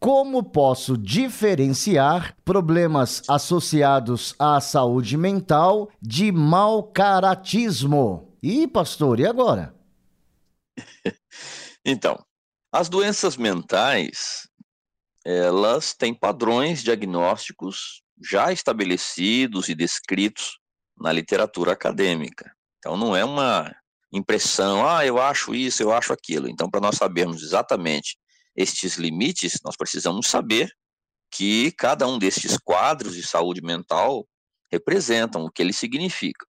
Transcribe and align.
como 0.00 0.42
posso 0.42 0.96
diferenciar 0.96 2.36
problemas 2.44 3.22
associados 3.28 4.34
à 4.38 4.60
saúde 4.60 5.16
mental 5.16 5.90
de 6.00 6.30
mau 6.30 6.84
caratismo? 6.84 8.36
Ih, 8.42 8.68
pastor, 8.68 9.18
e 9.18 9.26
agora? 9.26 9.74
então, 11.84 12.24
as 12.72 12.88
doenças 12.88 13.36
mentais, 13.36 14.48
elas 15.24 15.94
têm 15.94 16.14
padrões 16.14 16.82
diagnósticos 16.82 18.02
já 18.22 18.52
estabelecidos 18.52 19.68
e 19.68 19.74
descritos 19.74 20.58
na 20.96 21.12
literatura 21.12 21.72
acadêmica. 21.72 22.52
Então, 22.78 22.96
não 22.96 23.16
é 23.16 23.24
uma 23.24 23.74
impressão, 24.12 24.88
ah, 24.88 25.04
eu 25.04 25.20
acho 25.20 25.54
isso, 25.54 25.82
eu 25.82 25.92
acho 25.92 26.12
aquilo. 26.12 26.48
Então, 26.48 26.70
para 26.70 26.80
nós 26.80 26.96
sabermos 26.96 27.42
exatamente 27.42 28.16
estes 28.58 28.96
limites, 28.96 29.60
nós 29.64 29.76
precisamos 29.76 30.26
saber 30.26 30.68
que 31.30 31.70
cada 31.72 32.08
um 32.08 32.18
destes 32.18 32.56
quadros 32.58 33.14
de 33.14 33.22
saúde 33.22 33.62
mental 33.62 34.26
representam, 34.70 35.44
o 35.44 35.50
que 35.50 35.62
eles 35.62 35.78
significam. 35.78 36.46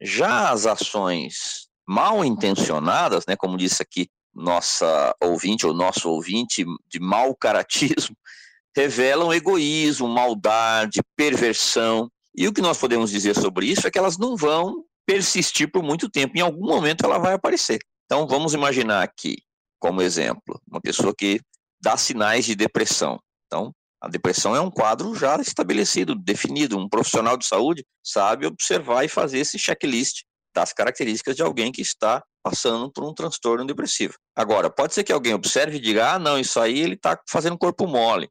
Já 0.00 0.50
as 0.50 0.66
ações 0.66 1.68
mal 1.86 2.24
intencionadas, 2.24 3.26
né, 3.26 3.34
como 3.34 3.56
disse 3.56 3.82
aqui 3.82 4.08
nossa 4.32 5.14
ouvinte 5.20 5.66
ou 5.66 5.74
nosso 5.74 6.08
ouvinte 6.08 6.64
de 6.88 7.00
mau 7.00 7.34
caratismo, 7.34 8.16
revelam 8.74 9.32
egoísmo, 9.32 10.08
maldade, 10.08 11.00
perversão. 11.16 12.10
E 12.34 12.46
o 12.46 12.52
que 12.52 12.62
nós 12.62 12.78
podemos 12.78 13.10
dizer 13.10 13.34
sobre 13.34 13.66
isso 13.66 13.86
é 13.86 13.90
que 13.90 13.98
elas 13.98 14.16
não 14.16 14.36
vão 14.36 14.84
persistir 15.04 15.70
por 15.70 15.82
muito 15.82 16.08
tempo. 16.08 16.38
Em 16.38 16.40
algum 16.40 16.66
momento 16.66 17.04
ela 17.04 17.18
vai 17.18 17.34
aparecer. 17.34 17.80
Então 18.06 18.26
vamos 18.26 18.54
imaginar 18.54 19.02
aqui 19.02 19.36
como 19.82 20.00
exemplo, 20.00 20.62
uma 20.70 20.80
pessoa 20.80 21.12
que 21.12 21.40
dá 21.82 21.96
sinais 21.96 22.44
de 22.44 22.54
depressão. 22.54 23.18
Então, 23.46 23.74
a 24.00 24.08
depressão 24.08 24.54
é 24.54 24.60
um 24.60 24.70
quadro 24.70 25.12
já 25.16 25.34
estabelecido, 25.40 26.14
definido. 26.14 26.78
Um 26.78 26.88
profissional 26.88 27.36
de 27.36 27.44
saúde 27.44 27.84
sabe 28.00 28.46
observar 28.46 29.04
e 29.04 29.08
fazer 29.08 29.40
esse 29.40 29.58
checklist 29.58 30.22
das 30.54 30.72
características 30.72 31.34
de 31.34 31.42
alguém 31.42 31.72
que 31.72 31.82
está 31.82 32.22
passando 32.44 32.92
por 32.92 33.02
um 33.02 33.12
transtorno 33.12 33.66
depressivo. 33.66 34.14
Agora, 34.36 34.70
pode 34.70 34.94
ser 34.94 35.02
que 35.02 35.12
alguém 35.12 35.34
observe 35.34 35.76
e 35.78 35.80
diga: 35.80 36.12
ah, 36.12 36.18
não, 36.18 36.38
isso 36.38 36.60
aí 36.60 36.78
ele 36.78 36.94
está 36.94 37.18
fazendo 37.28 37.58
corpo 37.58 37.84
mole. 37.88 38.28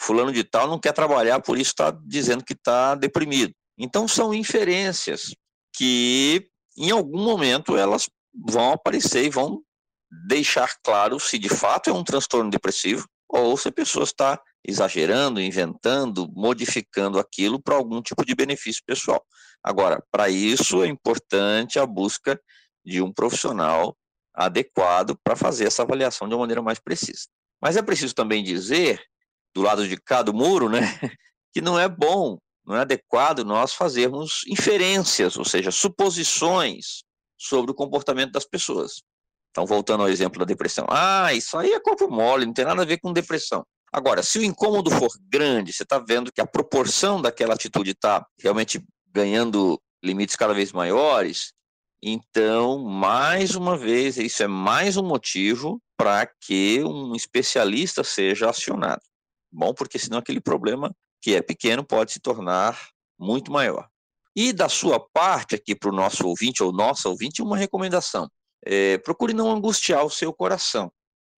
Fulano 0.00 0.32
de 0.32 0.42
tal 0.42 0.66
não 0.66 0.80
quer 0.80 0.92
trabalhar, 0.92 1.38
por 1.40 1.58
isso 1.58 1.70
está 1.70 1.90
dizendo 1.90 2.42
que 2.42 2.54
está 2.54 2.94
deprimido. 2.94 3.52
Então, 3.78 4.08
são 4.08 4.32
inferências 4.32 5.34
que, 5.76 6.48
em 6.78 6.90
algum 6.90 7.22
momento, 7.22 7.76
elas 7.76 8.08
vão 8.34 8.72
aparecer 8.72 9.26
e 9.26 9.30
vão 9.30 9.62
deixar 10.26 10.74
claro 10.82 11.18
se 11.18 11.38
de 11.38 11.48
fato 11.48 11.90
é 11.90 11.92
um 11.92 12.04
transtorno 12.04 12.50
depressivo 12.50 13.06
ou 13.28 13.56
se 13.56 13.68
a 13.68 13.72
pessoa 13.72 14.04
está 14.04 14.40
exagerando, 14.66 15.40
inventando, 15.40 16.28
modificando 16.32 17.18
aquilo 17.18 17.60
para 17.60 17.74
algum 17.74 18.00
tipo 18.00 18.24
de 18.24 18.34
benefício 18.34 18.82
pessoal. 18.86 19.24
Agora, 19.62 20.02
para 20.10 20.28
isso 20.28 20.82
é 20.82 20.86
importante 20.86 21.78
a 21.78 21.86
busca 21.86 22.40
de 22.84 23.02
um 23.02 23.12
profissional 23.12 23.96
adequado 24.34 25.18
para 25.22 25.36
fazer 25.36 25.66
essa 25.66 25.82
avaliação 25.82 26.28
de 26.28 26.34
uma 26.34 26.40
maneira 26.40 26.62
mais 26.62 26.78
precisa. 26.78 27.26
Mas 27.60 27.76
é 27.76 27.82
preciso 27.82 28.14
também 28.14 28.42
dizer, 28.42 29.02
do 29.54 29.62
lado 29.62 29.86
de 29.86 29.96
cá 29.96 30.22
do 30.22 30.34
muro, 30.34 30.68
né, 30.68 30.80
que 31.52 31.60
não 31.60 31.78
é 31.78 31.88
bom, 31.88 32.38
não 32.66 32.76
é 32.76 32.80
adequado 32.80 33.44
nós 33.44 33.74
fazermos 33.74 34.42
inferências, 34.48 35.36
ou 35.36 35.44
seja, 35.44 35.70
suposições 35.70 37.04
sobre 37.38 37.70
o 37.70 37.74
comportamento 37.74 38.32
das 38.32 38.44
pessoas. 38.44 39.02
Então, 39.54 39.64
voltando 39.64 40.02
ao 40.02 40.08
exemplo 40.08 40.40
da 40.40 40.44
depressão. 40.44 40.84
Ah, 40.90 41.32
isso 41.32 41.56
aí 41.56 41.72
é 41.72 41.78
corpo 41.78 42.10
mole, 42.10 42.44
não 42.44 42.52
tem 42.52 42.64
nada 42.64 42.82
a 42.82 42.84
ver 42.84 42.98
com 42.98 43.12
depressão. 43.12 43.64
Agora, 43.92 44.20
se 44.20 44.36
o 44.40 44.42
incômodo 44.42 44.90
for 44.90 45.08
grande, 45.28 45.72
você 45.72 45.84
está 45.84 46.00
vendo 46.00 46.32
que 46.32 46.40
a 46.40 46.46
proporção 46.46 47.22
daquela 47.22 47.54
atitude 47.54 47.92
está 47.92 48.26
realmente 48.36 48.84
ganhando 49.12 49.80
limites 50.02 50.34
cada 50.34 50.52
vez 50.52 50.72
maiores, 50.72 51.52
então, 52.02 52.80
mais 52.80 53.54
uma 53.54 53.78
vez, 53.78 54.16
isso 54.16 54.42
é 54.42 54.48
mais 54.48 54.96
um 54.96 55.04
motivo 55.04 55.80
para 55.96 56.26
que 56.26 56.82
um 56.82 57.14
especialista 57.14 58.02
seja 58.02 58.50
acionado. 58.50 59.02
Bom, 59.52 59.72
porque 59.72 60.00
senão 60.00 60.18
aquele 60.18 60.40
problema 60.40 60.92
que 61.22 61.36
é 61.36 61.40
pequeno 61.40 61.84
pode 61.84 62.10
se 62.10 62.18
tornar 62.18 62.88
muito 63.16 63.52
maior. 63.52 63.88
E 64.34 64.52
da 64.52 64.68
sua 64.68 64.98
parte, 64.98 65.54
aqui 65.54 65.76
para 65.76 65.90
o 65.90 65.94
nosso 65.94 66.26
ouvinte 66.26 66.60
ou 66.60 66.72
nossa 66.72 67.08
ouvinte, 67.08 67.40
uma 67.40 67.56
recomendação 67.56 68.28
é, 68.64 68.98
procure 68.98 69.32
não 69.32 69.50
angustiar 69.50 70.04
o 70.04 70.10
seu 70.10 70.32
coração. 70.32 70.90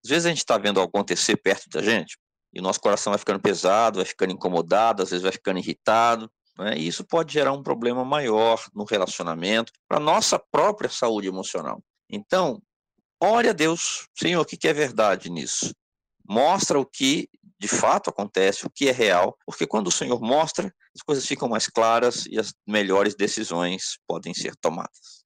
Às 0.04 0.10
vezes 0.10 0.26
a 0.26 0.28
gente 0.28 0.38
está 0.38 0.56
vendo 0.56 0.80
algo 0.80 0.90
acontecer 0.96 1.36
perto 1.36 1.68
da 1.68 1.82
gente 1.82 2.16
e 2.52 2.60
o 2.60 2.62
nosso 2.62 2.80
coração 2.80 3.10
vai 3.10 3.18
ficando 3.18 3.40
pesado, 3.40 3.96
vai 3.96 4.06
ficando 4.06 4.32
incomodado, 4.32 5.02
às 5.02 5.10
vezes 5.10 5.22
vai 5.22 5.32
ficando 5.32 5.58
irritado, 5.58 6.30
né? 6.58 6.76
e 6.76 6.86
isso 6.86 7.04
pode 7.04 7.32
gerar 7.32 7.52
um 7.52 7.62
problema 7.62 8.04
maior 8.04 8.64
no 8.74 8.84
relacionamento, 8.84 9.72
para 9.88 10.00
nossa 10.00 10.38
própria 10.38 10.88
saúde 10.88 11.28
emocional. 11.28 11.82
Então, 12.08 12.62
ore 13.20 13.48
a 13.48 13.52
Deus, 13.52 14.06
Senhor, 14.16 14.40
o 14.40 14.44
que 14.44 14.66
é 14.66 14.72
verdade 14.72 15.28
nisso? 15.28 15.74
Mostra 16.28 16.78
o 16.78 16.86
que 16.86 17.28
de 17.58 17.68
fato 17.68 18.10
acontece, 18.10 18.66
o 18.66 18.70
que 18.70 18.88
é 18.88 18.92
real, 18.92 19.36
porque 19.46 19.66
quando 19.66 19.88
o 19.88 19.92
Senhor 19.92 20.20
mostra, 20.20 20.72
as 20.94 21.02
coisas 21.02 21.26
ficam 21.26 21.48
mais 21.48 21.66
claras 21.66 22.26
e 22.26 22.38
as 22.38 22.52
melhores 22.66 23.14
decisões 23.14 23.98
podem 24.06 24.34
ser 24.34 24.54
tomadas. 24.56 25.25